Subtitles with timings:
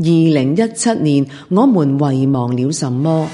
[0.00, 3.28] 二零一七年，我们遗忘了什么？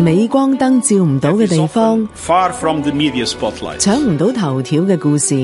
[0.00, 2.08] 美光灯照唔到嘅地方，
[3.78, 5.36] 抢唔到头条嘅故事，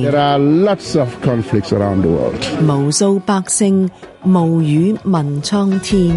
[2.74, 3.88] 无数百姓
[4.24, 6.16] 无雨问苍天。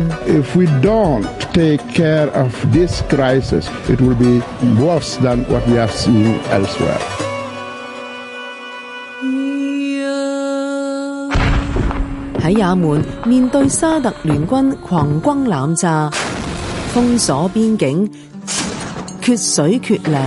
[12.52, 16.10] 喺也门，面对沙特联军狂轰滥炸、
[16.92, 18.10] 封锁边境、
[19.22, 20.20] 缺水缺粮，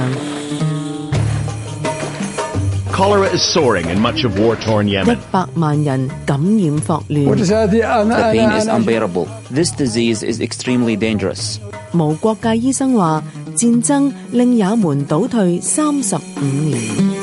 [5.04, 9.26] 一百万人感染霍乱，的病是 unbearable。
[9.52, 11.56] This disease is extremely dangerous。
[11.90, 13.20] 无国界医生话，
[13.56, 17.21] 战争令也门倒退三十五年。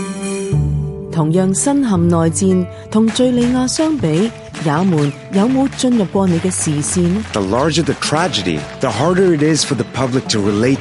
[1.19, 4.31] 同樣身陷內戰，同叙利亞相比，
[4.65, 7.13] 也門有冇進入過你嘅視線？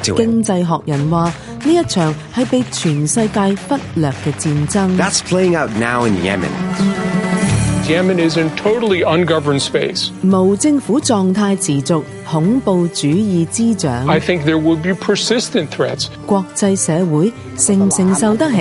[0.00, 1.25] 經濟學人話：
[1.64, 3.34] 呢一場係被全世界
[3.69, 4.89] 忽略嘅戰爭。
[10.45, 12.02] 無政府狀態持續。
[12.31, 14.17] 恐怖主義之長，國
[16.55, 18.57] 際社會承唔承受得起。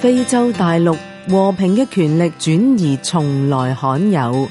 [0.00, 0.96] 非洲大陸
[1.28, 4.48] 和平嘅權力轉移，從來罕有。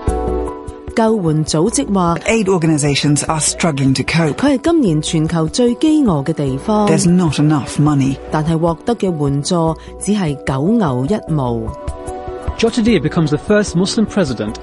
[0.95, 3.15] 救援組織話：，佢
[4.35, 6.87] 係今年全球最饥餓嘅地方。
[8.31, 11.55] 但係獲得嘅援助只係九牛一毛。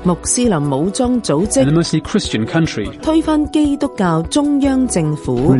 [0.04, 5.56] 穆斯林武裝組織推翻基督教中央政府。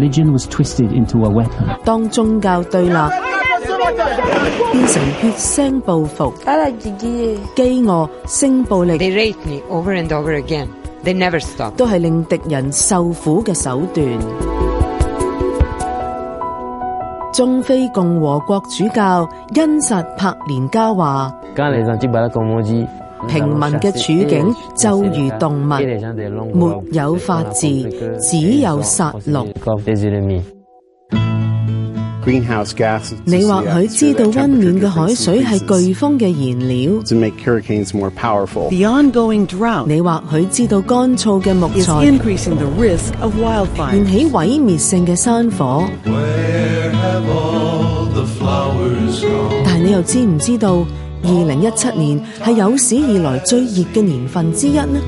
[1.85, 2.97] 當宗教對立。
[3.93, 5.31] 变成血
[5.63, 6.33] 腥报复、
[6.79, 8.93] 饥饿、性暴力，
[11.77, 14.09] 都系令敌人受苦嘅手段。
[17.33, 21.71] 中非共和国主教恩实柏连加话：，平
[23.49, 27.69] 民嘅处境就如动物，没有法治，
[28.21, 29.41] 只有杀戮。
[32.31, 32.39] 你
[33.45, 36.69] 或许知道温暖嘅海水系飓风嘅燃料，
[39.89, 42.05] 你或许知道干燥嘅木材燃
[44.07, 45.85] 起毁灭性嘅山火。
[49.65, 50.75] 但你又知唔知道，
[51.25, 55.01] 二零一七年系有史以来最热嘅年份之一呢？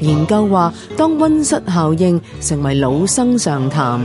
[0.00, 4.00] 研究话，当温室效应成为老生常谈。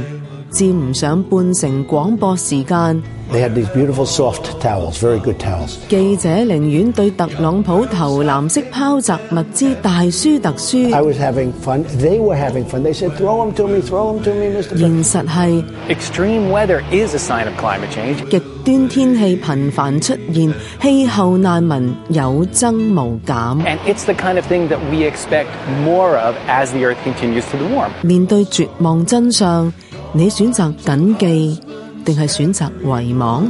[0.52, 3.02] 占唔上半成廣播時間。
[5.90, 11.12] 記者寧願對特朗普投藍色拋掷物資大输特 a
[14.78, 15.64] 現實係
[18.30, 23.56] 極端天氣頻繁出現，氣候難民有增無減。
[28.02, 29.74] 面對絕望真相。
[30.18, 31.60] 你選擇謹記，
[32.06, 33.46] 定係選擇遺忘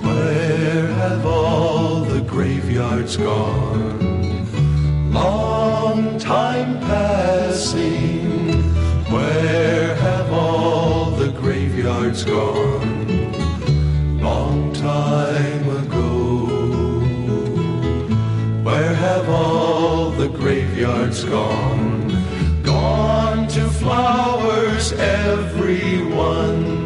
[0.00, 4.00] Where have all the graveyards gone?
[5.12, 7.93] Long time passing.
[12.14, 14.20] it's gone.
[14.20, 17.00] Long time ago.
[18.62, 22.62] Where have all the graveyards gone?
[22.62, 26.83] Gone to flowers, everyone.